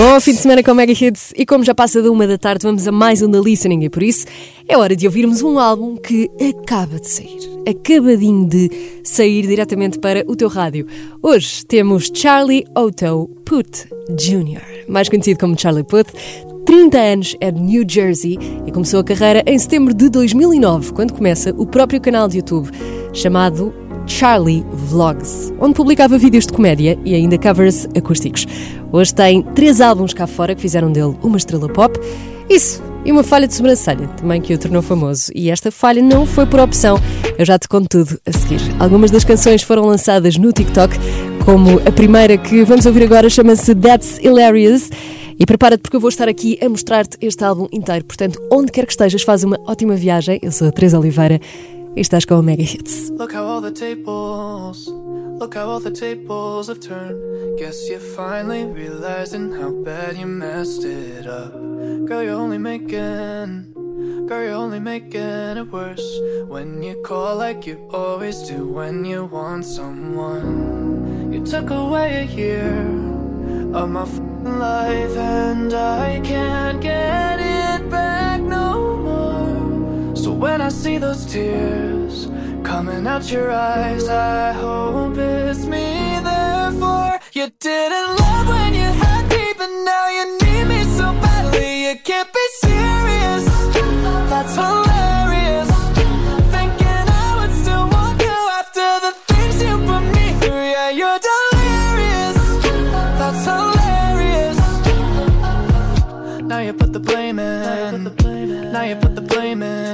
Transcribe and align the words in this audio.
Bom 0.00 0.18
fim 0.18 0.32
de 0.32 0.38
semana 0.38 0.62
com 0.62 0.72
Mega 0.72 0.94
Hits 0.94 1.30
e 1.36 1.44
como 1.44 1.62
já 1.62 1.74
passa 1.74 2.00
da 2.00 2.10
uma 2.10 2.26
da 2.26 2.38
tarde, 2.38 2.62
vamos 2.62 2.88
a 2.88 2.90
mais 2.90 3.20
um 3.20 3.30
da 3.30 3.38
Listening 3.38 3.84
e 3.84 3.90
por 3.90 4.02
isso 4.02 4.24
é 4.66 4.74
hora 4.74 4.96
de 4.96 5.06
ouvirmos 5.06 5.42
um 5.42 5.58
álbum 5.58 5.94
que 5.94 6.30
acaba 6.40 6.98
de 6.98 7.06
sair. 7.06 7.38
Acabadinho 7.68 8.48
de 8.48 8.70
sair 9.04 9.46
diretamente 9.46 9.98
para 9.98 10.24
o 10.26 10.34
teu 10.34 10.48
rádio. 10.48 10.86
Hoje 11.22 11.66
temos 11.66 12.10
Charlie 12.14 12.64
Otto 12.74 13.28
Puth 13.44 13.88
Jr., 14.16 14.86
mais 14.88 15.10
conhecido 15.10 15.38
como 15.38 15.60
Charlie 15.60 15.84
Puth. 15.84 16.14
30 16.64 16.98
anos, 16.98 17.36
é 17.38 17.50
de 17.50 17.60
New 17.60 17.84
Jersey 17.86 18.38
e 18.66 18.72
começou 18.72 19.00
a 19.00 19.04
carreira 19.04 19.42
em 19.46 19.58
setembro 19.58 19.92
de 19.92 20.08
2009, 20.08 20.94
quando 20.94 21.12
começa 21.12 21.54
o 21.58 21.66
próprio 21.66 22.00
canal 22.00 22.26
de 22.26 22.38
YouTube 22.38 22.70
chamado 23.12 23.74
Charlie 24.10 24.66
Vlogs, 24.72 25.54
onde 25.60 25.74
publicava 25.74 26.18
vídeos 26.18 26.44
de 26.44 26.52
comédia 26.52 26.98
e 27.04 27.14
ainda 27.14 27.38
covers 27.38 27.86
acústicos. 27.96 28.44
Hoje 28.90 29.14
tem 29.14 29.42
três 29.54 29.80
álbuns 29.80 30.12
cá 30.12 30.26
fora 30.26 30.54
que 30.54 30.60
fizeram 30.60 30.90
dele 30.90 31.16
uma 31.22 31.36
estrela 31.36 31.68
pop. 31.68 31.98
Isso, 32.48 32.82
e 33.04 33.12
uma 33.12 33.22
falha 33.22 33.46
de 33.46 33.54
sobrancelha 33.54 34.08
também 34.08 34.40
que 34.40 34.52
o 34.52 34.58
tornou 34.58 34.82
famoso. 34.82 35.30
E 35.32 35.48
esta 35.48 35.70
falha 35.70 36.02
não 36.02 36.26
foi 36.26 36.44
por 36.44 36.58
opção. 36.58 36.98
Eu 37.38 37.46
já 37.46 37.56
te 37.56 37.68
conto 37.68 37.88
tudo 37.88 38.20
a 38.26 38.32
seguir. 38.32 38.60
Algumas 38.80 39.12
das 39.12 39.24
canções 39.24 39.62
foram 39.62 39.86
lançadas 39.86 40.36
no 40.36 40.52
TikTok, 40.52 40.94
como 41.44 41.80
a 41.86 41.92
primeira 41.92 42.36
que 42.36 42.64
vamos 42.64 42.86
ouvir 42.86 43.04
agora 43.04 43.30
chama-se 43.30 43.74
That's 43.76 44.18
Hilarious. 44.18 44.90
E 45.38 45.46
prepara-te 45.46 45.82
porque 45.82 45.96
eu 45.96 46.00
vou 46.00 46.10
estar 46.10 46.28
aqui 46.28 46.58
a 46.60 46.68
mostrar-te 46.68 47.16
este 47.22 47.42
álbum 47.44 47.68
inteiro. 47.72 48.04
Portanto, 48.04 48.38
onde 48.52 48.72
quer 48.72 48.84
que 48.84 48.92
estejas, 48.92 49.22
faz 49.22 49.44
uma 49.44 49.58
ótima 49.66 49.94
viagem. 49.94 50.38
Eu 50.42 50.52
sou 50.52 50.68
a 50.68 50.72
Teresa 50.72 50.98
Oliveira 50.98 51.40
estás 51.96 52.24
com 52.24 52.38
o 52.38 52.42
Mega 52.42 52.62
Hits. 52.62 53.10
Look 53.10 53.34
how 53.34 53.44
all 53.44 53.60
the 53.60 53.72
tables, 53.72 54.88
look 54.88 55.54
how 55.54 55.68
all 55.68 55.80
the 55.80 55.90
tables 55.90 56.68
have 56.68 56.80
turned. 56.80 57.58
Guess 57.58 57.88
you're 57.88 58.00
finally 58.00 58.64
realizing 58.64 59.52
how 59.52 59.70
bad 59.84 60.16
you 60.16 60.26
messed 60.26 60.84
it 60.84 61.26
up. 61.26 61.52
Girl, 62.06 62.22
you're 62.22 62.34
only 62.34 62.58
making, 62.58 63.72
girl, 64.26 64.42
you're 64.42 64.54
only 64.54 64.80
making 64.80 65.56
it 65.56 65.72
worse. 65.72 66.20
When 66.48 66.82
you 66.82 67.00
call 67.04 67.36
like 67.36 67.66
you 67.66 67.78
always 67.92 68.42
do 68.48 68.68
when 68.68 69.04
you 69.04 69.24
want 69.24 69.64
someone. 69.64 71.32
You 71.32 71.44
took 71.44 71.70
away 71.70 72.22
a 72.22 72.24
year 72.24 72.72
of 73.74 73.88
my 73.88 74.04
life 74.42 75.16
and 75.16 75.72
I 75.72 76.20
can't 76.24 76.80
get 76.80 77.40
it 77.40 77.49
when 80.40 80.62
I 80.62 80.70
see 80.70 80.96
those 80.96 81.26
tears 81.26 82.26
coming 82.64 83.06
out 83.06 83.30
your 83.30 83.50
eyes, 83.50 84.08
I 84.08 84.52
hope 84.52 85.16
it's 85.18 85.66
me. 85.66 86.18
Therefore, 86.24 87.20
you 87.34 87.50
didn't 87.60 88.16
love 88.18 88.48
when 88.48 88.72
you 88.72 88.88
had 89.02 89.28
me, 89.28 89.52
but 89.58 89.70
now 89.84 90.08
you 90.08 90.38
need 90.42 90.64
me 90.64 90.82
so 90.96 91.12
badly. 91.20 91.88
You 91.88 91.94
can't 92.02 92.32
be 92.32 92.46
serious. 92.62 93.44
That's 94.30 94.54
hilarious. 94.54 94.79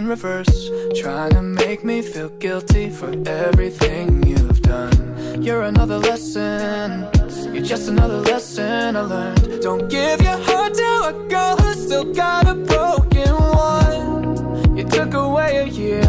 Reverse. 0.09 0.71
Trying 1.01 1.31
to 1.31 1.43
make 1.43 1.85
me 1.85 2.03
feel 2.03 2.29
guilty 2.29 2.91
for 2.91 3.11
everything 3.27 4.23
you've 4.27 4.63
done. 4.63 5.43
You're 5.43 5.63
another 5.63 5.99
lesson. 5.99 7.09
You're 7.53 7.65
just 7.65 7.89
another 7.89 8.21
lesson 8.21 8.97
I 8.97 9.01
learned. 9.01 9.63
Don't 9.63 9.89
give 9.89 10.21
your 10.23 10.39
heart 10.39 10.75
to 10.75 10.91
a 11.11 11.27
girl 11.29 11.57
who's 11.57 11.85
still 11.87 12.13
got 12.13 12.47
a 12.49 12.55
broken 12.55 13.33
one. 13.35 14.77
You 14.77 14.85
took 14.85 15.15
away 15.15 15.59
a 15.59 15.67
year 15.67 16.03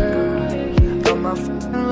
of 1.09 1.17
my 1.19 1.33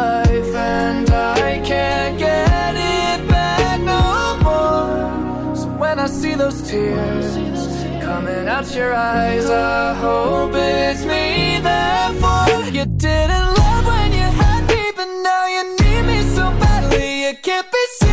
life, 0.03 0.55
and 0.55 1.09
I 1.09 1.61
can't 1.65 2.17
get 2.19 2.75
it 2.75 3.27
back 3.29 3.79
no 3.81 4.37
more. 4.43 5.55
So 5.55 5.67
when 5.79 5.99
I 5.99 6.07
see 6.07 6.35
those 6.35 6.61
tears 6.69 7.74
coming 8.05 8.47
out 8.47 8.67
your 8.75 8.93
eyes. 8.93 9.49
I 9.49 9.95
hope 9.95 10.51
it's 10.53 11.03
me. 11.05 11.59
Therefore, 11.59 12.69
you 12.77 12.85
didn't 12.85 13.49
love 13.59 13.85
when 13.91 14.11
you 14.19 14.27
had 14.41 14.61
me, 14.69 14.83
but 14.95 15.09
now 15.27 15.45
you 15.55 15.63
need 15.81 16.03
me 16.11 16.19
so 16.35 16.43
badly. 16.61 17.23
You 17.25 17.33
can't 17.41 17.65
be 17.71 17.77
serious. 17.97 18.04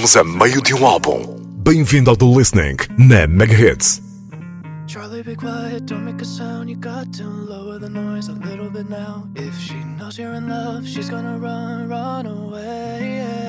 Estamos 0.00 0.16
a 0.16 0.24
meio 0.24 0.62
de 0.62 0.72
um 0.72 0.86
álbum. 0.86 1.36
Bem-vindo 1.58 2.08
ao 2.08 2.16
The 2.16 2.24
Listening 2.24 2.76
na 2.96 3.26
Mega 3.26 3.52
Hits. 3.52 4.00
Charlie, 4.86 5.22
be 5.22 5.36
quiet, 5.36 5.84
don't 5.84 6.06
make 6.06 6.22
a 6.22 6.24
sound. 6.24 6.70
You 6.70 6.78
got 6.78 7.12
to 7.18 7.24
lower 7.24 7.78
the 7.78 7.90
noise 7.90 8.30
a 8.30 8.32
little 8.32 8.70
bit 8.70 8.88
now. 8.88 9.28
If 9.34 9.54
she 9.60 9.74
knows 9.98 10.16
you're 10.16 10.32
in 10.34 10.48
love, 10.48 10.88
she's 10.88 11.10
gonna 11.10 11.36
run, 11.36 11.90
run 11.90 12.24
away. 12.24 13.42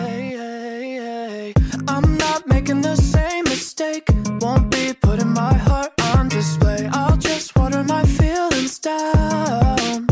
I'm 1.87 2.17
not 2.17 2.45
making 2.47 2.81
the 2.81 2.97
same 2.97 3.45
mistake. 3.45 4.09
Won't 4.41 4.69
be 4.71 4.91
putting 4.91 5.33
my 5.33 5.53
heart 5.53 5.93
on 6.15 6.27
display. 6.27 6.89
I'll 6.91 7.15
just 7.15 7.55
water 7.55 7.81
my 7.85 8.03
feelings 8.03 8.77
down. 8.77 10.10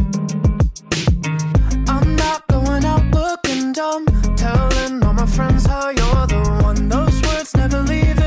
Friends 5.35 5.65
how 5.65 5.89
you're 5.89 6.27
the 6.27 6.59
one. 6.63 6.89
Those 6.89 7.21
words 7.21 7.55
never 7.55 7.81
leave 7.81 8.19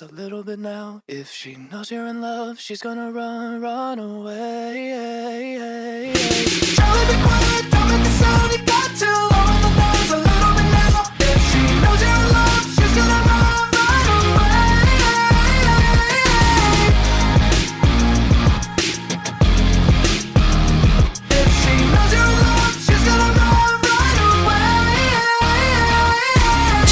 noise 0.00 0.10
a 0.10 0.14
little 0.14 0.42
bit 0.42 0.58
now. 0.58 1.02
If 1.08 1.30
she 1.30 1.56
knows 1.56 1.90
you're 1.90 2.06
in 2.06 2.20
love, 2.20 2.58
she's 2.60 2.80
gonna 2.82 3.10
run, 3.10 3.60
run 3.60 3.98
away. 3.98 4.92
Charlie, 6.74 7.06
be 7.06 7.22
quiet, 7.22 7.70
don't 7.70 7.88
make 7.88 8.06
a 8.06 8.10
sound. 8.10 8.52
You 8.52 8.58
got 8.64 8.87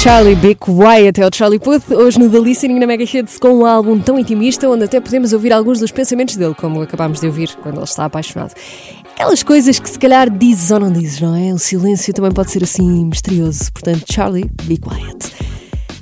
Charlie 0.07 0.35
Big 0.35 0.55
Quiet 0.55 1.19
é 1.19 1.27
o 1.27 1.29
Charlie 1.35 1.59
Puth, 1.59 1.91
hoje 1.91 2.17
no 2.17 2.29
The 2.29 2.39
Listening 2.39 2.79
na 2.79 2.87
Mega 2.87 3.03
Hits 3.03 3.37
com 3.37 3.49
um 3.49 3.65
álbum 3.65 3.99
tão 3.99 4.17
intimista 4.17 4.69
onde 4.69 4.85
até 4.85 5.01
podemos 5.01 5.33
ouvir 5.33 5.51
alguns 5.51 5.81
dos 5.81 5.91
pensamentos 5.91 6.37
dele, 6.37 6.55
como 6.55 6.81
acabámos 6.81 7.19
de 7.19 7.27
ouvir 7.27 7.53
quando 7.61 7.75
ele 7.75 7.83
está 7.83 8.05
apaixonado. 8.05 8.53
Aquelas 9.13 9.43
coisas 9.43 9.77
que 9.77 9.89
se 9.89 9.99
calhar 9.99 10.29
dizes 10.29 10.71
ou 10.71 10.79
não 10.79 10.93
dizes, 10.93 11.19
não 11.19 11.35
é? 11.35 11.53
O 11.53 11.59
silêncio 11.59 12.13
também 12.13 12.31
pode 12.31 12.51
ser 12.51 12.63
assim 12.63 13.03
misterioso. 13.03 13.69
Portanto, 13.73 14.05
Charlie, 14.09 14.49
be 14.63 14.77
quiet. 14.77 15.56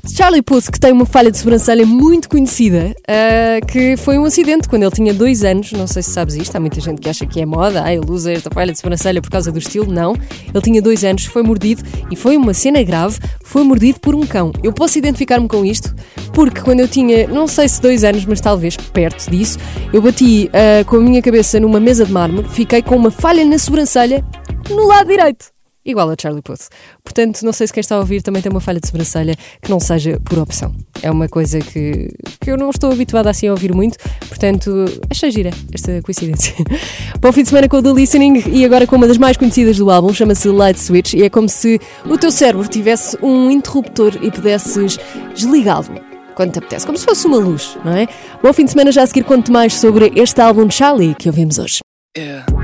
Charlie 0.08 0.42
Puth, 0.42 0.70
que 0.72 0.80
tem 0.80 0.92
uma 0.92 1.06
falha 1.06 1.32
de 1.32 1.38
sobrancelha 1.38 1.86
muito 1.86 2.30
conhecida, 2.30 2.96
uh, 3.02 3.66
que 3.66 3.98
foi 3.98 4.18
um 4.18 4.26
acidente 4.26 4.70
quando 4.70 4.84
ele 4.84 4.92
tinha 4.92 5.14
dois 5.14 5.44
anos. 5.44 5.72
Não 5.72 5.88
sei 5.88 6.04
se 6.04 6.12
sabes 6.12 6.36
isto, 6.36 6.56
há 6.56 6.60
muita 6.60 6.80
gente 6.80 7.02
que 7.02 7.10
acha 7.10 7.26
que 7.26 7.42
é 7.42 7.46
moda, 7.46 7.84
ah, 7.84 7.94
ele 7.94 8.06
usa 8.10 8.32
esta 8.32 8.50
falha 8.52 8.72
de 8.72 8.80
sobrancelha 8.80 9.22
por 9.22 9.30
causa 9.30 9.52
do 9.52 9.60
estilo. 9.60 9.92
Não. 9.92 10.16
Ele 10.54 10.62
tinha 10.62 10.82
dois 10.82 11.04
anos, 11.04 11.26
foi 11.26 11.44
mordido 11.44 11.84
e 12.12 12.16
foi 12.16 12.38
uma 12.38 12.54
cena 12.54 12.82
grave. 12.84 13.20
Foi 13.44 13.64
mordido 13.64 14.00
por 14.00 14.16
um 14.16 14.26
cão. 14.26 14.52
Eu 14.64 14.72
posso 14.72 14.98
identificar-me 14.98 15.48
com 15.48 15.66
isto 15.66 15.94
porque 16.34 16.62
quando 16.62 16.82
eu 16.82 16.88
tinha, 16.88 17.28
não 17.28 17.48
sei 17.48 17.68
se 17.68 17.82
dois 17.82 18.04
anos, 18.04 18.26
mas 18.26 18.42
talvez 18.42 18.76
perto 18.76 19.30
disso, 19.32 19.58
eu 19.94 20.02
bati 20.02 20.50
uh, 20.50 20.86
com 20.86 20.98
a 20.98 21.00
minha 21.00 21.22
cabeça 21.22 21.60
numa 21.60 21.80
mesa 21.80 22.06
de 22.06 22.12
mármore, 22.12 22.48
fiquei 22.50 22.82
com 22.82 22.96
uma 22.96 23.10
falha 23.12 23.46
na 23.46 23.58
sobrancelha 23.58 24.24
no 24.70 24.86
lado 24.88 25.08
direito 25.08 25.55
igual 25.86 26.10
a 26.10 26.16
Charlie 26.20 26.42
Puth. 26.42 26.70
Portanto, 27.04 27.44
não 27.44 27.54
sei 27.54 27.68
se 27.68 27.74
quem 27.74 27.82
está 27.82 27.96
a 27.96 28.00
ouvir 28.00 28.22
também 28.22 28.42
tem 28.42 28.52
uma 28.52 28.60
falha 28.60 28.80
de 28.80 28.88
sobrancelha 28.88 29.36
que 29.62 29.70
não 29.70 29.80
seja 29.80 30.20
por 30.24 30.40
opção. 30.40 30.74
É 31.02 31.12
uma 31.12 31.30
coisa 31.30 31.60
que, 31.60 32.12
que 32.42 32.52
eu 32.52 32.58
não 32.58 32.70
estou 32.70 32.92
habituada 32.92 33.30
assim 33.30 33.48
a 33.48 33.52
ouvir 33.52 33.74
muito, 33.74 33.98
portanto, 34.28 34.86
achei 35.10 35.30
gira 35.30 35.52
esta 35.74 36.02
coincidência. 36.02 36.56
Bom 37.22 37.32
fim 37.32 37.44
de 37.44 37.50
semana 37.50 37.70
com 37.70 37.78
o 37.78 37.84
The 37.84 37.92
Listening 37.92 38.44
e 38.48 38.66
agora 38.66 38.88
com 38.88 38.96
uma 38.96 39.08
das 39.08 39.18
mais 39.18 39.38
conhecidas 39.38 39.78
do 39.78 39.92
álbum, 39.92 40.14
chama-se 40.14 40.48
Light 40.50 40.80
Switch 40.80 41.14
e 41.14 41.24
é 41.24 41.30
como 41.30 41.48
se 41.48 41.80
o 42.06 42.18
teu 42.18 42.32
cérebro 42.32 42.68
tivesse 42.68 43.18
um 43.22 43.52
interruptor 43.52 44.18
e 44.22 44.32
pudesses 44.32 44.98
desligá-lo 45.36 46.02
quando 46.36 46.52
te 46.52 46.60
apetece, 46.60 46.86
como 46.86 46.98
se 46.98 47.06
fosse 47.06 47.26
uma 47.28 47.38
luz, 47.38 47.78
não 47.86 47.94
é? 47.94 48.08
Bom 48.44 48.52
fim 48.52 48.66
de 48.66 48.72
semana 48.72 48.92
já 48.92 49.04
a 49.04 49.08
seguir 49.08 49.24
conto 49.24 49.52
mais 49.52 49.74
sobre 49.74 50.12
este 50.16 50.42
álbum 50.42 50.68
de 50.68 50.74
Charlie 50.74 51.16
que 51.16 51.30
ouvimos 51.30 51.58
hoje. 51.58 51.80
Yeah. 52.18 52.55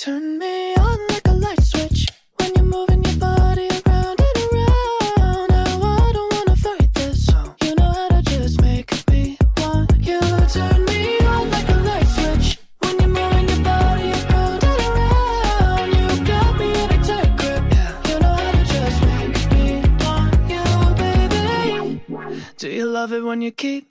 Turn 0.00 0.38
me 0.38 0.74
on 0.76 0.98
like 1.08 1.26
a 1.26 1.32
light 1.34 1.62
switch 1.62 2.06
when 2.36 2.50
you're 2.54 2.64
moving 2.64 3.04
your 3.04 3.16
body 3.16 3.68
around 3.68 4.18
and 4.18 4.36
around. 4.46 5.48
Now 5.50 5.82
I 5.82 6.12
don't 6.14 6.32
wanna 6.32 6.56
fight 6.56 6.88
this. 6.94 7.28
You 7.62 7.74
know 7.74 7.92
how 7.98 8.08
to 8.08 8.22
just 8.22 8.62
make 8.62 8.90
me 9.10 9.36
want 9.58 9.92
you. 10.00 10.20
Turn 10.54 10.86
me 10.86 11.18
on 11.18 11.50
like 11.50 11.68
a 11.68 11.76
light 11.88 12.08
switch 12.16 12.58
when 12.78 12.98
you're 12.98 13.08
moving 13.08 13.46
your 13.50 13.62
body 13.62 14.10
around 14.20 14.64
and 14.64 14.80
around. 14.88 15.88
You 15.92 16.24
got 16.24 16.58
me 16.58 16.68
in 16.82 16.90
a 16.96 17.04
tight 17.04 17.36
grip. 17.36 17.64
You 18.08 18.16
know 18.20 18.36
how 18.42 18.52
to 18.52 18.64
just 18.72 19.00
make 19.12 19.36
me 19.52 19.66
want 20.00 20.32
you, 20.54 20.64
baby. 21.02 22.00
Do 22.56 22.70
you 22.70 22.86
love 22.86 23.12
it 23.12 23.22
when 23.22 23.42
you 23.42 23.50
keep 23.50 23.89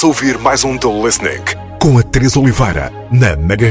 Estás 0.00 0.08
a 0.08 0.14
ouvir 0.14 0.38
mais 0.38 0.64
um 0.64 0.78
The 0.78 0.88
Listening 0.88 1.44
com 1.78 1.98
a 1.98 2.02
Teresa 2.02 2.40
Oliveira 2.40 2.90
na 3.10 3.36
Mega 3.36 3.66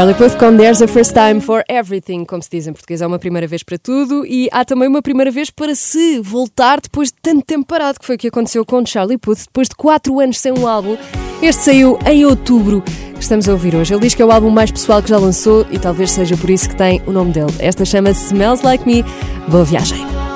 Charlie 0.00 0.14
Puth 0.14 0.38
com 0.38 0.56
There's 0.56 0.80
a 0.80 0.88
First 0.88 1.12
Time 1.12 1.42
for 1.42 1.62
Everything, 1.68 2.24
como 2.24 2.42
se 2.42 2.48
diz 2.48 2.66
em 2.66 2.72
português, 2.72 3.02
é 3.02 3.06
uma 3.06 3.18
primeira 3.18 3.46
vez 3.46 3.62
para 3.62 3.76
tudo 3.76 4.24
e 4.24 4.48
há 4.50 4.64
também 4.64 4.88
uma 4.88 5.02
primeira 5.02 5.30
vez 5.30 5.50
para 5.50 5.74
se 5.74 6.18
voltar 6.20 6.80
depois 6.80 7.08
de 7.08 7.16
tanto 7.20 7.44
tempo 7.44 7.66
parado, 7.66 8.00
que 8.00 8.06
foi 8.06 8.16
o 8.16 8.18
que 8.18 8.28
aconteceu 8.28 8.64
com 8.64 8.86
Charlie 8.86 9.18
Puth, 9.18 9.40
depois 9.40 9.68
de 9.68 9.74
4 9.74 10.18
anos 10.18 10.40
sem 10.40 10.52
um 10.52 10.66
álbum. 10.66 10.96
Este 11.42 11.64
saiu 11.64 11.98
em 12.06 12.24
outubro, 12.24 12.80
que 12.80 13.20
estamos 13.20 13.46
a 13.46 13.52
ouvir 13.52 13.74
hoje. 13.74 13.92
Ele 13.92 14.00
diz 14.00 14.14
que 14.14 14.22
é 14.22 14.24
o 14.24 14.32
álbum 14.32 14.48
mais 14.48 14.70
pessoal 14.70 15.02
que 15.02 15.10
já 15.10 15.18
lançou 15.18 15.66
e 15.70 15.78
talvez 15.78 16.12
seja 16.12 16.34
por 16.34 16.48
isso 16.48 16.70
que 16.70 16.76
tem 16.76 17.02
o 17.06 17.12
nome 17.12 17.32
dele. 17.32 17.52
Esta 17.58 17.84
chama 17.84 18.08
Smells 18.08 18.64
Like 18.64 18.86
Me. 18.86 19.04
Boa 19.48 19.64
viagem! 19.64 20.29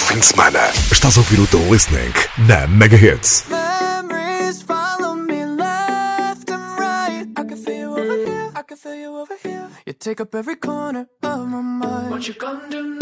fim 0.00 0.18
de 0.18 0.24
semana. 0.24 0.60
Estás 0.90 1.16
a 1.16 1.20
ouvir 1.20 1.40
o 1.40 1.46
The 1.46 1.58
Listening 1.70 2.12
na 2.46 2.66
Megahits. 2.66 3.44
Memories 3.48 4.62
follow 4.62 5.14
me 5.14 5.44
left 5.44 6.50
and 6.50 6.78
right. 6.78 7.28
I 7.36 7.44
can 7.44 7.56
feel 7.56 7.74
you 7.76 7.92
over 7.92 8.16
here, 8.24 8.50
I 8.54 8.62
can 8.62 8.76
feel 8.76 8.94
you 8.94 9.16
over 9.16 9.36
here. 9.42 9.68
You 9.86 9.92
take 9.94 10.22
up 10.22 10.34
every 10.34 10.56
corner 10.56 11.06
of 11.22 11.46
my 11.46 11.62
mind. 11.62 12.10
What 12.10 12.26
you 12.26 12.34
gonna 12.34 12.68
do 12.70 12.99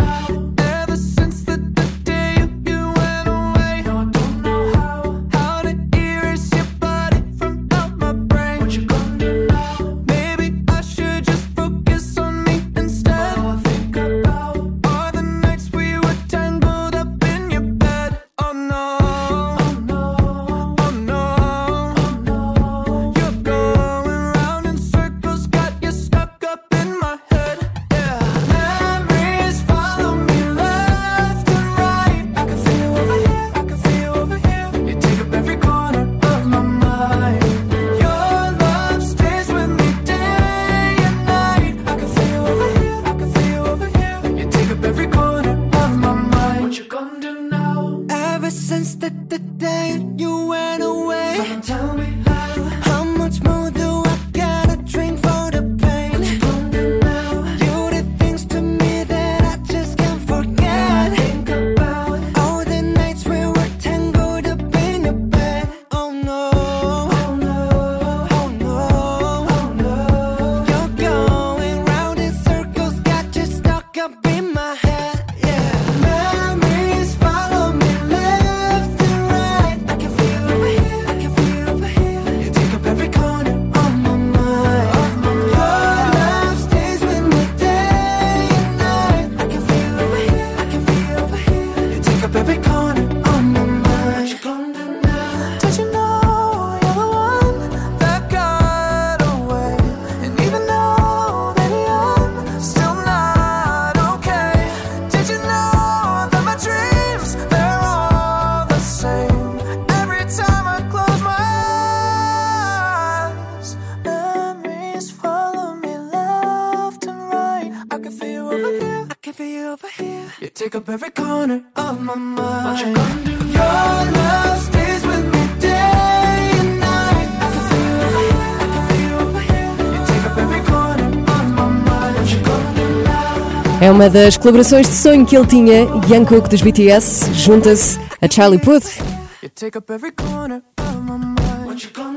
É 133.80 133.90
uma 133.90 134.10
das 134.10 134.36
colaborações 134.36 134.88
de 134.88 134.94
sonho 134.94 135.24
que 135.24 135.36
ele 135.36 135.46
tinha, 135.46 135.86
Jungkook 136.08 136.48
dos 136.48 136.60
BTS, 136.60 137.32
junta-se 137.32 137.98
a 138.20 138.28
Charlie 138.28 138.58
Puth 138.58 138.98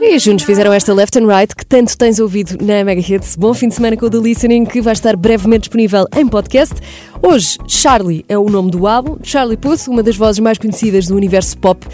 e 0.02 0.18
juntos 0.18 0.44
fizeram 0.44 0.74
esta 0.74 0.92
Left 0.92 1.20
and 1.20 1.28
Right 1.28 1.56
que 1.56 1.64
tanto 1.66 1.96
tens 1.96 2.20
ouvido 2.20 2.58
na 2.66 2.84
Mega 2.84 3.02
Hits. 3.02 3.36
Bom 3.36 3.54
fim 3.54 3.68
de 3.68 3.76
semana 3.76 3.96
com 3.96 4.08
o 4.08 4.10
The 4.10 4.18
Listening 4.18 4.66
que 4.66 4.82
vai 4.82 4.94
estar 4.94 5.16
brevemente 5.16 5.62
disponível 5.62 6.08
em 6.18 6.28
podcast. 6.28 6.76
Hoje, 7.22 7.60
Charlie 7.68 8.26
é 8.28 8.38
o 8.38 8.50
nome 8.50 8.72
do 8.72 8.88
álbum. 8.88 9.18
Charlie 9.22 9.58
Puth, 9.58 9.88
uma 9.88 10.02
das 10.02 10.16
vozes 10.16 10.40
mais 10.40 10.58
conhecidas 10.58 11.06
do 11.06 11.16
universo 11.16 11.58
pop 11.60 11.86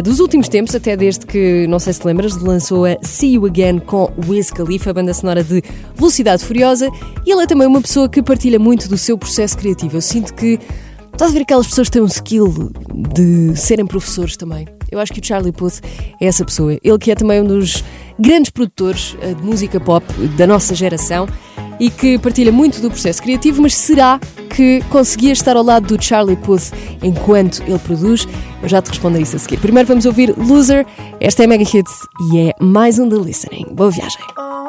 dos 0.00 0.20
últimos 0.20 0.48
tempos, 0.48 0.74
até 0.74 0.96
desde 0.96 1.26
que, 1.26 1.66
não 1.66 1.78
sei 1.78 1.92
se 1.92 2.06
lembras, 2.06 2.36
lançou 2.36 2.86
a 2.86 2.96
See 3.02 3.34
You 3.34 3.46
Again 3.46 3.80
com 3.80 4.10
Wiz 4.26 4.50
Khalifa, 4.50 4.90
a 4.90 4.94
banda 4.94 5.12
sonora 5.12 5.44
de 5.44 5.62
Velocidade 5.94 6.44
Furiosa. 6.44 6.88
E 7.26 7.32
ele 7.32 7.42
é 7.42 7.46
também 7.46 7.66
uma 7.66 7.82
pessoa 7.82 8.08
que 8.08 8.22
partilha 8.22 8.58
muito 8.58 8.88
do 8.88 8.96
seu 8.96 9.18
processo 9.18 9.58
criativo. 9.58 9.96
Eu 9.96 10.00
sinto 10.00 10.32
que 10.34 10.58
Estás 11.12 11.30
a 11.30 11.34
ver 11.34 11.42
aquelas 11.42 11.66
pessoas 11.66 11.88
que 11.88 11.92
têm 11.92 12.02
um 12.02 12.06
skill 12.06 12.72
de 13.14 13.54
serem 13.54 13.86
professores 13.86 14.34
também? 14.34 14.66
Eu 14.90 14.98
acho 14.98 15.12
que 15.12 15.20
o 15.20 15.24
Charlie 15.24 15.52
Puth 15.52 15.80
é 16.18 16.26
essa 16.26 16.44
pessoa. 16.44 16.76
Ele 16.82 16.98
que 16.98 17.12
é 17.12 17.14
também 17.14 17.42
um 17.42 17.44
dos 17.44 17.84
grandes 18.18 18.50
produtores 18.50 19.14
eh, 19.20 19.34
de 19.34 19.42
música 19.42 19.78
pop 19.78 20.04
da 20.38 20.46
nossa 20.46 20.74
geração 20.74 21.28
e 21.82 21.90
que 21.90 22.16
partilha 22.16 22.52
muito 22.52 22.80
do 22.80 22.88
processo 22.88 23.20
criativo, 23.20 23.60
mas 23.60 23.74
será 23.74 24.20
que 24.54 24.80
conseguia 24.88 25.32
estar 25.32 25.56
ao 25.56 25.64
lado 25.64 25.96
do 25.96 26.00
Charlie 26.00 26.36
Puth 26.36 26.72
enquanto 27.02 27.60
ele 27.66 27.80
produz? 27.80 28.28
Eu 28.62 28.68
já 28.68 28.80
te 28.80 28.90
respondo 28.90 29.18
a 29.18 29.20
isso 29.20 29.34
a 29.34 29.38
seguir. 29.40 29.58
Primeiro 29.58 29.88
vamos 29.88 30.06
ouvir 30.06 30.32
Loser. 30.38 30.86
Esta 31.18 31.42
é 31.42 31.46
Mega 31.48 31.64
Hits 31.64 32.06
e 32.30 32.38
é 32.38 32.54
mais 32.60 33.00
um 33.00 33.08
The 33.08 33.16
Listening. 33.16 33.66
Boa 33.74 33.90
viagem. 33.90 34.20
Oh, 34.38 34.62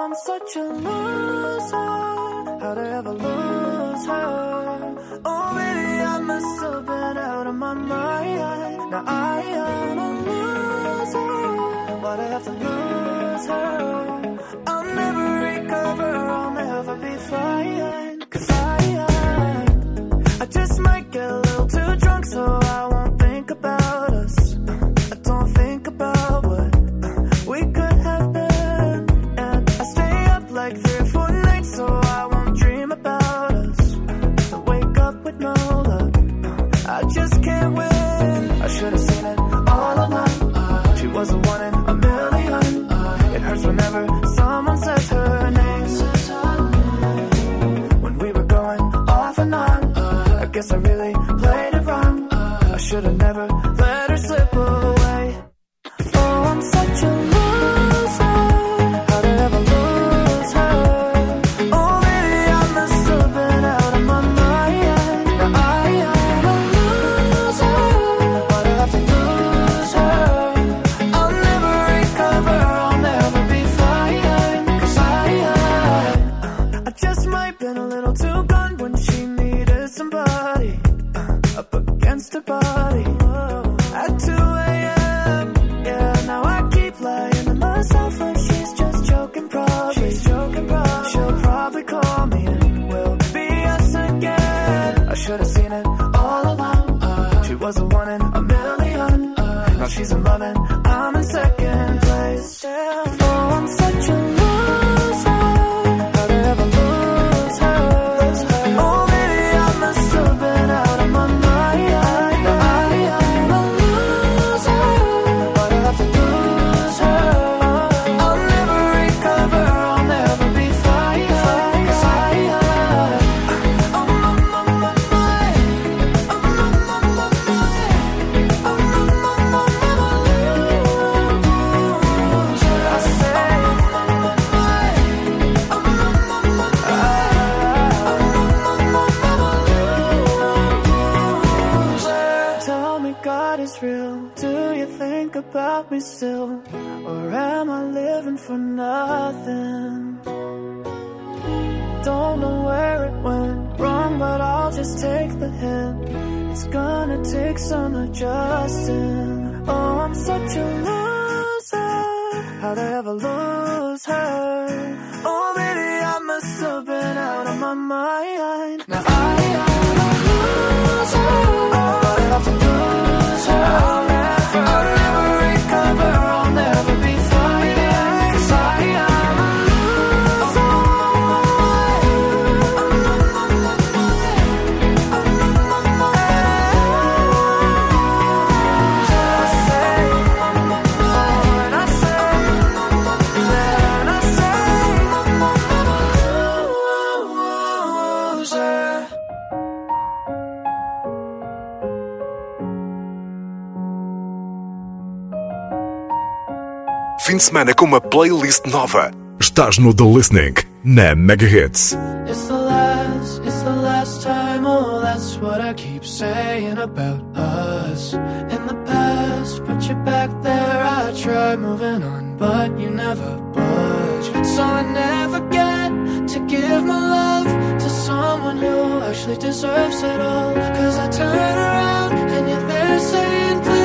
Fim 207.34 207.38
de 207.38 207.44
semana 207.46 207.74
com 207.74 207.86
uma 207.86 208.00
playlist 208.00 208.64
nova. 208.68 209.10
Estás 209.40 209.80
no 209.80 209.92
The 209.92 210.04
Listening, 210.04 210.54
na 210.84 211.16
Mega 211.16 211.48
Hits. 211.48 211.98
It's 212.28 212.46
the 212.46 212.54
last, 212.54 213.42
it's 213.44 213.64
the 213.64 213.72
last 213.72 214.22
time, 214.22 214.68
oh, 214.68 215.02
that's 215.02 215.38
what 215.42 215.60
I 215.60 215.74
keep 215.74 216.06
saying 216.06 216.78
about 216.78 217.24
us. 217.36 218.14
In 218.14 218.68
the 218.68 218.76
past, 218.86 219.64
put 219.64 219.82
you 219.90 219.96
back 220.06 220.30
there, 220.44 220.86
I 220.86 221.12
try 221.20 221.56
moving 221.56 222.04
on, 222.04 222.38
but 222.38 222.80
you 222.80 222.92
never 222.92 223.36
budge. 223.52 224.46
So 224.46 224.62
I 224.62 224.84
never 224.84 225.40
get 225.50 225.90
to 226.34 226.40
give 226.48 226.86
my 226.86 227.00
love 227.00 227.80
to 227.80 227.90
someone 227.90 228.58
who 228.58 229.02
actually 229.02 229.38
deserves 229.38 230.04
it 230.04 230.22
all. 230.22 230.54
Cause 230.54 231.00
I 231.00 231.10
turn 231.10 231.36
around 231.36 232.14
and 232.30 232.48
you're 232.48 232.68
there 232.68 233.00
saying, 233.00 233.60
please 233.62 233.72
don't 233.72 233.78
go. 233.78 233.83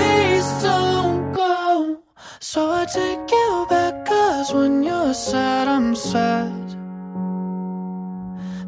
So 2.51 2.71
I 2.71 2.87
take 2.87 3.31
you 3.31 3.67
back, 3.69 4.07
cause 4.07 4.55
when 4.55 4.83
you're 4.83 5.13
sad, 5.13 5.69
I'm 5.69 5.95
sad. 5.95 6.67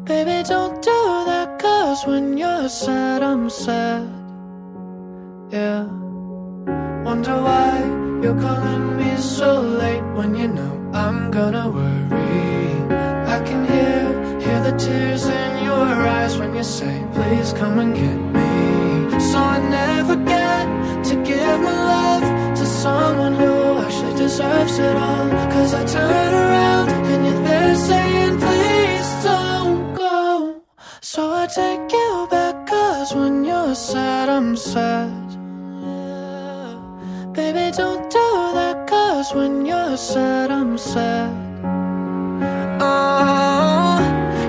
Baby, 0.05 0.43
don't 0.47 0.79
do 0.83 0.99
that, 1.25 1.57
cause 1.57 2.05
when 2.05 2.37
you're 2.37 2.69
sad, 2.69 3.23
I'm 3.23 3.49
sad. 3.49 4.07
Yeah. 5.49 5.85
Wonder 7.07 7.37
why 7.47 7.71
you're 8.21 8.39
calling 8.39 8.97
me 8.99 9.17
so 9.17 9.61
late 9.61 10.05
when 10.13 10.35
you 10.35 10.47
know 10.47 10.73
I'm 10.93 11.31
gonna 11.31 11.67
worry. 11.67 12.69
I 13.35 13.41
can 13.47 13.65
hear, 13.65 14.03
hear 14.41 14.59
the 14.61 14.77
tears 14.77 15.25
in 15.25 15.63
your 15.63 15.87
eyes 16.15 16.37
when 16.37 16.53
you 16.53 16.63
say, 16.63 17.03
please 17.15 17.51
come 17.53 17.79
and 17.79 17.95
get 17.95 18.19
me. 18.37 19.19
So 19.31 19.39
I 19.39 19.57
never 19.79 20.17
get 20.17 20.65
to 21.09 21.15
give 21.23 21.59
my 21.61 21.77
love 21.93 22.55
to 22.59 22.65
someone 22.67 23.33
who 23.33 23.60
deserves 24.31 24.79
it 24.79 24.95
all. 24.95 25.29
Cause 25.53 25.73
I 25.73 25.83
turn 25.85 26.33
around 26.43 26.89
and 27.11 27.21
you're 27.27 27.43
there 27.49 27.75
saying, 27.75 28.35
please 28.45 29.09
don't 29.29 29.93
go. 29.93 30.61
So 31.01 31.21
I 31.43 31.47
take 31.47 31.91
you 31.91 32.27
back, 32.31 32.55
cause 32.65 33.13
when 33.13 33.43
you're 33.43 33.75
sad, 33.75 34.29
I'm 34.29 34.55
sad. 34.55 35.27
Baby, 37.37 37.65
don't 37.81 38.05
do 38.19 38.27
that, 38.59 38.77
cause 38.87 39.33
when 39.33 39.65
you're 39.65 39.97
sad, 39.97 40.49
I'm 40.49 40.77
sad. 40.77 41.31
Oh, 42.79 43.99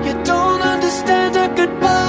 you 0.07 0.13
don't 0.31 0.61
understand 0.73 1.35
a 1.35 1.47
goodbye, 1.59 2.02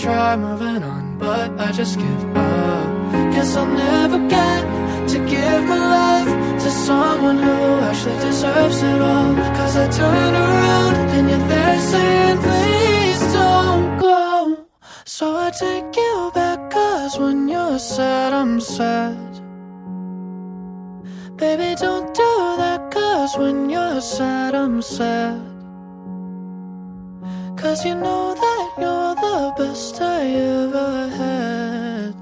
try 0.00 0.34
moving 0.34 0.82
on, 0.82 1.18
but 1.18 1.50
I 1.60 1.72
just 1.72 1.98
give 1.98 2.24
up. 2.36 3.12
Guess 3.34 3.54
I'll 3.56 3.66
never 3.66 4.18
get 4.28 4.62
to 5.12 5.18
give 5.34 5.62
my 5.72 5.82
life 5.98 6.62
to 6.62 6.70
someone 6.70 7.36
who 7.36 7.56
actually 7.88 8.18
deserves 8.28 8.82
it 8.82 9.00
all. 9.00 9.34
Cause 9.58 9.76
I 9.76 9.86
turn 9.90 10.34
around 10.46 10.94
and 11.16 11.28
you're 11.30 11.48
there 11.54 11.78
saying, 11.92 12.38
please 12.46 13.20
don't 13.34 13.98
go. 13.98 14.66
So 15.04 15.36
I 15.36 15.50
take 15.50 15.94
you 15.94 16.30
back, 16.34 16.70
cause 16.70 17.18
when 17.18 17.48
you're 17.48 17.78
sad, 17.78 18.32
I'm 18.32 18.58
sad. 18.60 19.18
Baby, 21.36 21.74
don't 21.74 22.08
do 22.14 22.32
that, 22.62 22.90
cause 22.90 23.36
when 23.36 23.68
you're 23.68 24.00
sad, 24.00 24.54
I'm 24.54 24.80
sad. 24.80 25.49
Cause 27.60 27.84
you 27.84 27.94
know 27.94 28.34
that 28.34 28.72
you're 28.78 29.14
the 29.16 29.52
best 29.58 30.00
I 30.00 30.24
ever 30.30 31.08
had. 31.10 32.14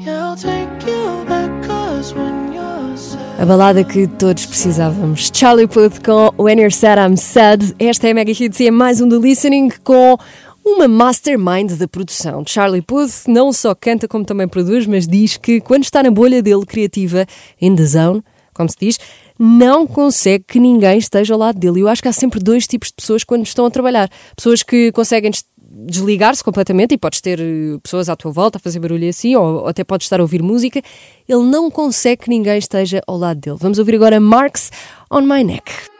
Yeah, 0.00 0.28
I'll 0.28 0.36
take 0.36 0.86
you 0.86 1.24
back, 1.26 1.50
cause 1.66 2.14
when 2.14 2.52
you're 2.52 2.96
sad. 2.96 3.40
A 3.40 3.44
balada 3.44 3.82
que 3.82 4.06
todos 4.06 4.46
precisávamos. 4.46 5.32
Charlie 5.34 5.66
Puth 5.66 6.00
com 6.04 6.32
When 6.40 6.60
You're 6.60 6.72
Sad, 6.72 7.00
I'm 7.00 7.16
Sad. 7.16 7.74
Esta 7.80 8.06
é 8.06 8.12
a 8.12 8.14
Mega 8.14 8.30
Hits 8.30 8.60
e 8.60 8.68
é 8.68 8.70
mais 8.70 9.00
um 9.00 9.08
The 9.08 9.16
Listening 9.16 9.70
com 9.82 10.16
uma 10.64 10.86
mastermind 10.86 11.72
da 11.72 11.88
produção. 11.88 12.44
Charlie 12.46 12.82
Puth 12.82 13.26
não 13.26 13.52
só 13.52 13.74
canta 13.74 14.06
como 14.06 14.24
também 14.24 14.46
produz, 14.46 14.86
mas 14.86 15.08
diz 15.08 15.36
que 15.36 15.60
quando 15.60 15.82
está 15.82 16.04
na 16.04 16.10
bolha 16.12 16.40
dele 16.40 16.64
criativa, 16.64 17.26
in 17.60 17.74
the 17.74 17.84
zone, 17.84 18.22
como 18.54 18.68
se 18.68 18.76
diz, 18.80 18.98
não 19.38 19.86
consegue 19.86 20.44
que 20.46 20.60
ninguém 20.60 20.98
esteja 20.98 21.34
ao 21.34 21.40
lado 21.40 21.58
dele. 21.58 21.80
Eu 21.80 21.88
acho 21.88 22.02
que 22.02 22.08
há 22.08 22.12
sempre 22.12 22.40
dois 22.40 22.66
tipos 22.66 22.88
de 22.88 22.94
pessoas 22.94 23.24
quando 23.24 23.44
estão 23.46 23.66
a 23.66 23.70
trabalhar. 23.70 24.08
Pessoas 24.36 24.62
que 24.62 24.90
conseguem 24.92 25.30
des- 25.30 25.44
desligar-se 25.84 26.44
completamente 26.44 26.92
e 26.92 26.98
podes 26.98 27.20
ter 27.20 27.40
eh, 27.40 27.78
pessoas 27.82 28.08
à 28.08 28.14
tua 28.16 28.30
volta 28.30 28.58
a 28.58 28.60
fazer 28.60 28.78
barulho 28.78 29.08
assim, 29.08 29.34
ou, 29.36 29.60
ou 29.62 29.66
até 29.68 29.82
podes 29.82 30.04
estar 30.06 30.20
a 30.20 30.22
ouvir 30.22 30.42
música. 30.42 30.82
Ele 31.28 31.42
não 31.44 31.70
consegue 31.70 32.24
que 32.24 32.28
ninguém 32.30 32.58
esteja 32.58 33.00
ao 33.06 33.16
lado 33.16 33.40
dele. 33.40 33.56
Vamos 33.58 33.78
ouvir 33.78 33.94
agora 33.94 34.20
Marks 34.20 34.70
on 35.10 35.22
My 35.22 35.42
Neck. 35.42 35.91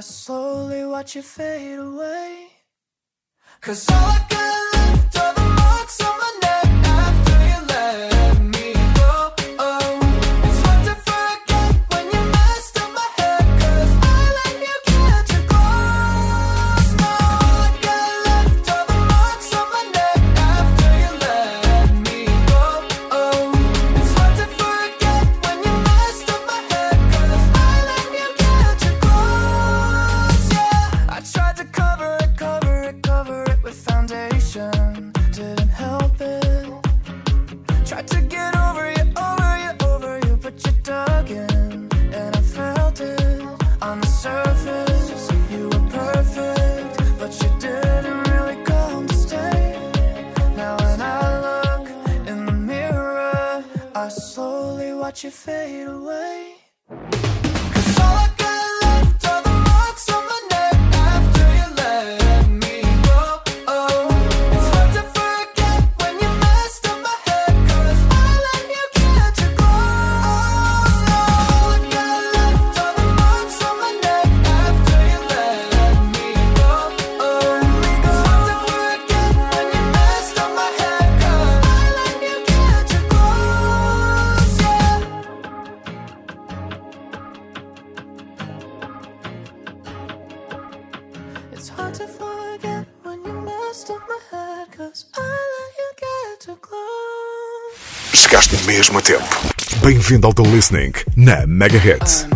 Slowly 0.00 0.84
watch 0.84 1.14
you 1.14 1.22
fade 1.22 1.78
away. 1.78 2.48
Cause 3.60 3.88
all 3.88 3.96
I 3.96 4.26
got 4.28 4.63
Chegaste 98.24 98.56
mesmo 98.64 98.98
a 98.98 99.02
tempo. 99.02 99.22
Bem-vindo 99.82 100.26
ao 100.26 100.32
The 100.32 100.42
Listening 100.44 100.92
na 101.14 101.46
Mega 101.46 101.76
Hits. 101.76 102.26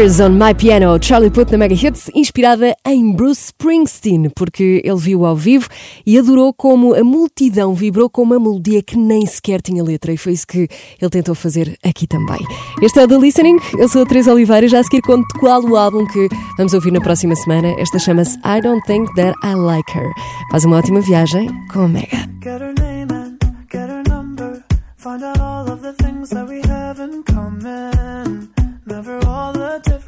Tears 0.00 0.18
on 0.18 0.30
My 0.30 0.54
Piano, 0.54 0.98
Charlie 0.98 1.28
Puth 1.28 1.50
na 1.50 1.58
Mega 1.58 1.74
Hits, 1.74 2.10
inspirada 2.14 2.74
em 2.86 3.12
Bruce 3.12 3.48
Springsteen, 3.48 4.30
porque 4.30 4.80
ele 4.82 4.96
viu 4.96 5.26
ao 5.26 5.36
vivo 5.36 5.68
e 6.06 6.18
adorou 6.18 6.54
como 6.54 6.94
a 6.94 7.04
multidão 7.04 7.74
vibrou 7.74 8.08
com 8.08 8.22
uma 8.22 8.40
melodia 8.40 8.82
que 8.82 8.96
nem 8.96 9.26
sequer 9.26 9.60
tinha 9.60 9.84
letra, 9.84 10.10
e 10.10 10.16
foi 10.16 10.32
isso 10.32 10.46
que 10.46 10.68
ele 10.98 11.10
tentou 11.10 11.34
fazer 11.34 11.76
aqui 11.84 12.06
também. 12.06 12.38
Este 12.80 12.98
é 12.98 13.04
o 13.04 13.08
The 13.08 13.18
Listening, 13.18 13.58
eu 13.78 13.90
sou 13.90 14.00
a 14.00 14.06
Teresa 14.06 14.32
Oliveira, 14.32 14.66
já 14.68 14.78
a 14.80 14.82
seguir 14.82 15.02
conto 15.02 15.26
qual 15.38 15.62
o 15.62 15.76
álbum 15.76 16.06
que 16.06 16.28
vamos 16.56 16.72
ouvir 16.72 16.92
na 16.92 17.00
próxima 17.02 17.36
semana. 17.36 17.68
Esta 17.78 17.98
chama-se 17.98 18.38
I 18.38 18.62
Don't 18.62 18.82
Think 18.86 19.14
That 19.16 19.34
I 19.44 19.54
Like 19.54 19.98
Her. 19.98 20.10
Faz 20.50 20.64
uma 20.64 20.78
ótima 20.78 21.02
viagem 21.02 21.46
com 21.70 21.80
a 21.80 21.88
Mega. 21.88 22.26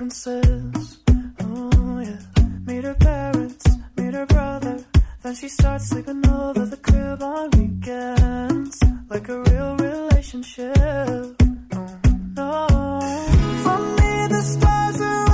princess. 0.03 0.99
Oh, 1.43 2.01
yeah. 2.01 2.19
Meet 2.67 2.83
her 2.83 2.95
parents, 2.95 3.65
meet 3.97 4.15
her 4.15 4.27
brother. 4.27 4.85
Then 5.23 5.35
she 5.37 5.49
starts 5.49 5.91
sleeping 5.91 6.27
over 6.29 6.67
the 6.67 6.77
crib 6.77 7.23
on 7.23 7.51
weekends. 7.51 8.81
Like 9.09 9.29
a 9.29 9.39
real 9.43 9.77
relationship. 9.77 10.77
Oh, 11.77 12.01
no. 12.37 12.67
For 13.63 13.79
me, 13.99 14.27
the 14.35 14.43
stars 14.43 15.01
are. 15.01 15.32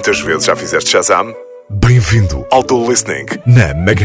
Quantas 0.00 0.20
vezes 0.22 0.46
já 0.46 0.56
fizeste 0.56 0.88
Shazam? 0.88 1.34
Bem-vindo 1.68 2.46
ao 2.50 2.64
The 2.64 2.74
Listening 2.74 3.26
na 3.44 3.74
Mega 3.74 4.02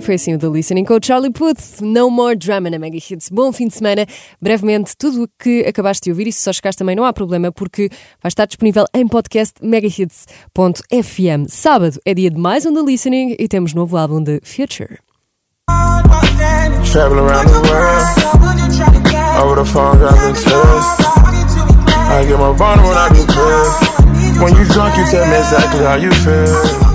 Foi 0.00 0.14
assim 0.14 0.34
o 0.34 0.38
The 0.38 0.48
Listening 0.48 0.84
com 0.84 0.94
o 0.94 0.98
Charlie 1.02 1.30
Puth. 1.32 1.80
No 1.80 2.10
more 2.10 2.34
drama 2.36 2.70
na 2.70 2.78
Mega 2.78 2.96
Hits. 2.96 3.28
Bom 3.30 3.52
fim 3.52 3.68
de 3.68 3.74
semana. 3.74 4.06
Brevemente, 4.40 4.96
tudo 4.96 5.24
o 5.24 5.28
que 5.38 5.66
acabaste 5.66 6.04
de 6.04 6.10
ouvir, 6.10 6.26
e 6.26 6.32
se 6.32 6.42
só 6.42 6.52
chegaste 6.52 6.78
também 6.78 6.96
não 6.96 7.04
há 7.04 7.12
problema, 7.12 7.52
porque 7.52 7.90
vai 8.22 8.28
estar 8.28 8.46
disponível 8.46 8.84
em 8.94 9.06
podcast 9.06 9.54
megahits.fm. 9.62 11.46
Sábado 11.48 11.98
é 12.04 12.14
dia 12.14 12.30
de 12.30 12.38
mais 12.38 12.64
um 12.64 12.72
The 12.72 12.80
Listening 12.80 13.36
e 13.38 13.48
temos 13.48 13.74
novo 13.74 13.96
álbum 13.96 14.22
de 14.22 14.40
Future. 14.42 14.98
Over 19.42 19.56
the 19.56 19.64
phone. 19.64 19.98
I 22.12 22.24
get 22.26 22.38
my 22.38 22.52
bottom 22.52 22.84
when 22.84 22.96
I. 22.98 23.99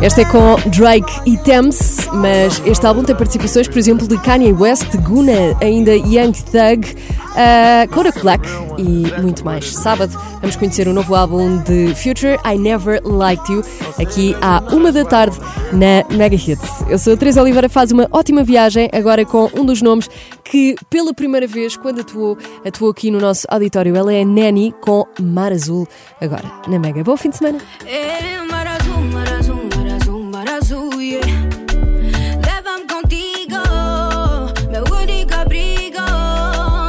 Este 0.02 0.22
é 0.22 0.26
com 0.26 0.56
Drake 0.72 1.14
e 1.28 1.38
Thames, 1.38 2.08
mas 2.12 2.62
este 2.66 2.86
álbum 2.86 3.04
tem 3.04 3.16
participações, 3.16 3.68
por 3.68 3.78
exemplo, 3.78 4.08
de 4.08 4.18
Kanye 4.18 4.52
West, 4.52 4.96
Guna, 4.98 5.56
ainda 5.62 5.96
Young 5.96 6.32
Thug, 6.32 6.96
uh, 7.36 7.94
Kodak 7.94 8.20
Black 8.22 8.48
e 8.78 9.22
muito 9.22 9.46
mais. 9.46 9.72
Sábado 9.72 10.18
vamos 10.42 10.56
conhecer 10.56 10.88
o 10.88 10.94
novo 10.94 11.14
álbum 11.14 11.58
de 11.58 11.94
Future, 11.96 12.38
I 12.46 12.58
Never 12.58 13.02
Liked 13.06 13.52
You, 13.52 13.64
aqui 14.00 14.36
à 14.42 14.64
uma 14.72 14.92
da 14.92 15.06
tarde 15.06 15.38
na 15.72 16.04
Mega 16.16 16.36
Hits. 16.36 16.84
Eu 16.90 16.98
sou 16.98 17.14
a 17.14 17.18
Teresa 17.18 17.42
Oliveira, 17.42 17.70
faz 17.70 17.92
uma 17.92 18.08
ótima 18.12 18.44
viagem 18.44 18.90
agora 18.92 19.24
com 19.24 19.50
um 19.54 19.66
dos 19.66 19.82
nomes 19.82 20.10
que 20.44 20.76
pela 20.90 21.14
primeira 21.14 21.48
vez, 21.48 21.76
quando 21.76 22.02
atuou, 22.02 22.38
atuou 22.66 22.92
aqui 22.92 23.10
no 23.10 23.20
nosso 23.20 23.48
auditório. 23.50 23.96
Ela 23.96 24.14
é 24.14 24.24
Nanny 24.24 24.74
com 24.82 25.06
Mar 25.20 25.52
Azul, 25.52 25.88
agora 26.22 26.44
na 26.68 26.78
Mega. 26.80 27.04
Bom 27.04 27.18
fim 27.18 27.30
de 27.30 27.35
semana. 27.36 27.60
É 27.86 28.42
mar 28.50 28.68
azul, 28.68 29.02
mar 29.14 29.28
azul, 29.34 29.70
mar 29.76 29.88
azul, 29.96 30.24
mar 30.24 30.50
azul, 30.50 31.02
yeah. 31.02 31.28
Leva-me 32.46 32.88
contigo, 32.88 33.60
meu 34.72 34.84
único 35.02 35.34
abrigo. 35.36 36.00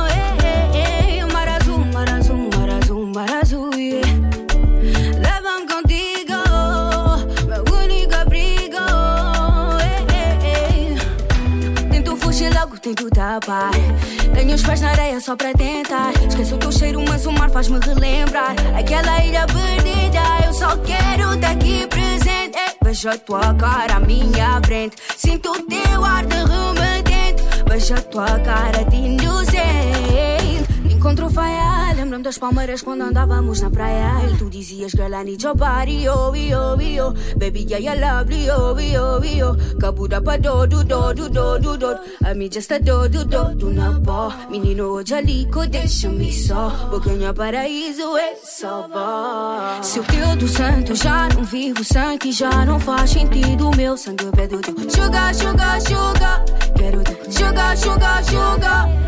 É, 0.08 0.78
é, 0.78 1.18
é. 1.18 1.24
Mar 1.26 1.48
azul, 1.48 1.84
mar 1.92 2.08
azul, 2.10 2.48
mar 2.56 2.70
azul, 2.70 3.06
mar 3.14 3.30
azul, 3.42 3.74
yeah. 3.74 4.06
Leva-me 5.26 5.66
contigo, 5.66 6.38
meu 7.48 7.64
único 7.82 8.14
abrigo. 8.14 8.84
É, 9.82 9.96
é, 10.14 10.52
é. 10.52 11.88
Tento 11.90 12.16
fugir 12.16 12.54
logo, 12.54 12.78
tento 12.78 13.10
tapar. 13.10 13.72
Tenho 14.34 14.54
os 14.54 14.62
pés 14.62 14.80
na 14.80 14.90
areia 14.90 15.20
só 15.20 15.34
para 15.34 15.52
tentar. 15.54 16.12
Esqueço 16.28 16.54
o 16.56 16.58
teu 16.58 16.70
cheiro, 16.70 17.02
mas 17.08 17.26
o 17.26 17.32
mar 17.32 17.50
faz-me 17.50 17.78
relembrar. 17.80 18.54
Presente. 22.96 23.04
Eh, 23.04 23.04
Vejo 23.04 23.08
a 23.10 23.18
tua 23.18 23.54
cara 23.54 23.96
à 23.96 24.00
minha 24.00 24.60
frente. 24.64 24.96
Sinto 25.16 25.50
o 25.50 25.62
teu 25.66 26.04
ar 26.04 26.24
de 26.24 26.36
remetente. 26.36 27.42
Vejo 27.68 27.94
a 27.94 28.02
tua 28.02 28.38
cara 28.40 28.84
de 28.84 28.96
inocente. 28.96 29.95
Encontro 31.06 31.30
faia, 31.30 31.92
lembro-me 31.94 32.24
das 32.24 32.36
palmeiras 32.36 32.82
quando 32.82 33.02
andávamos 33.02 33.60
na 33.60 33.70
praia. 33.70 34.28
E 34.28 34.36
tu 34.38 34.50
dizias, 34.50 34.90
girl, 34.90 35.14
I 35.14 35.22
need 35.22 35.40
your 35.40 35.54
body, 35.54 36.08
oh, 36.08 36.32
oh, 36.34 36.76
oh. 37.00 37.38
Baby, 37.38 37.64
yeah, 37.68 37.78
you 37.78 38.00
lovely, 38.00 38.50
oh, 38.50 38.74
oh, 38.74 39.22
oh. 39.22 39.78
Kabuda 39.78 40.20
pa 40.20 40.36
do, 40.36 40.66
do, 40.66 40.82
do, 40.82 41.14
do, 41.14 41.28
do, 41.30 41.58
do, 41.60 41.76
do. 41.76 41.98
A 42.24 42.34
mim 42.34 42.50
just 42.50 42.72
a 42.72 42.78
do, 42.78 43.08
do, 43.08 43.24
do, 43.24 43.54
do 43.54 43.70
na 43.70 44.00
pó. 44.00 44.32
Menino, 44.50 44.86
hoje 44.86 45.14
alico, 45.14 45.64
deixa-me 45.68 46.32
só. 46.32 46.70
Bocanha 46.90 47.32
paraíso, 47.32 48.16
é 48.16 48.34
só 48.42 48.88
vó. 48.88 49.80
Se 49.82 50.00
o 50.00 50.02
teu 50.02 50.34
do 50.34 50.48
santo 50.48 50.96
já 50.96 51.28
não 51.28 51.44
vivo, 51.44 51.84
sangue 51.84 52.32
já 52.32 52.64
não 52.64 52.80
faz 52.80 53.10
sentido. 53.10 53.70
Meu 53.76 53.96
sangue 53.96 54.24
pede 54.34 54.58
teu. 54.58 54.74
Sugar, 54.90 55.32
sugar, 55.32 55.80
sugar. 55.80 56.44
Quero 56.76 57.04
teu. 57.04 57.30
Sugar, 57.30 57.76
sugar, 57.76 58.24
sugar. 58.24 59.06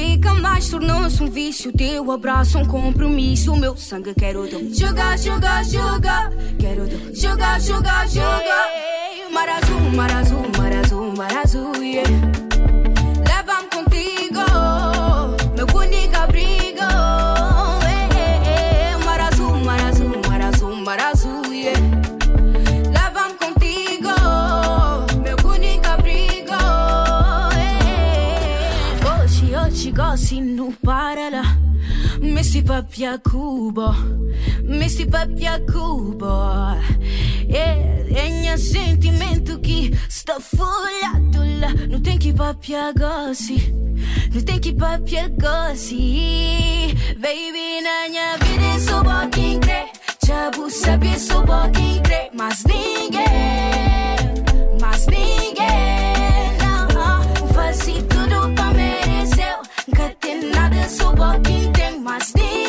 Fica 0.00 0.32
mais, 0.32 0.66
tornou-se 0.70 1.22
um 1.22 1.28
vício. 1.28 1.70
Teu 1.72 2.10
abraço, 2.10 2.58
um 2.58 2.64
compromisso. 2.64 3.54
Meu 3.54 3.76
sangue 3.76 4.14
quero 4.14 4.48
teu. 4.48 4.60
Sugar, 4.72 5.18
sugar, 5.18 5.62
sugar. 5.62 6.32
Quero 6.58 6.88
teu. 6.88 7.14
Sugar, 7.14 7.60
sugar, 7.60 8.08
sugar. 8.08 8.66
Mar 9.30 9.48
azul, 9.50 9.80
mar 9.94 10.10
azul, 10.10 10.42
mar 10.56 10.72
azul, 10.72 11.12
mar 11.14 11.36
azul, 11.36 11.76
yeah. 11.84 12.08
Leva-me 13.28 13.68
contigo, 13.68 14.40
meu 15.54 15.66
único 15.76 16.16
abrigo. 16.16 16.69
Pap 32.70 32.88
Jakubo, 32.92 33.92
Messi 34.62 35.04
Pap 35.04 35.28
Jakubo. 35.30 36.78
E, 37.48 38.06
eh, 38.14 38.52
e 38.52 38.56
sentimento 38.58 39.58
chi 39.58 39.92
sta 40.06 40.38
fullatola, 40.38 41.72
non 41.88 42.00
tenki 42.00 42.32
Pap 42.32 42.62
Jagosi, 42.62 43.74
non 44.30 44.44
tenki 44.44 44.72
papia 44.72 45.28
Jagosi. 45.28 46.94
Baby, 47.18 47.82
na 47.82 48.06
nja 48.06 48.38
vide 48.38 48.78
su 48.78 49.02
bokin 49.02 49.58
kre, 49.58 49.90
čabu 50.24 50.70
sebi 50.70 51.18
su 51.18 51.42
bokin 51.42 52.00
kre, 52.02 52.30
mas 52.34 52.62
nige, 52.66 53.26
mas 54.80 55.06
nige. 55.08 55.72
No, 56.62 57.50
fasi 57.52 57.94
tudo 58.06 58.54
pa 58.54 58.70
mereceu, 58.72 59.58
nunca 59.88 60.14
tem 60.20 60.52
nada 60.54 60.88
su 60.88 61.10
bokin 61.16 61.72
tem, 61.72 62.00
mas 62.00 62.32
nige. 62.34 62.59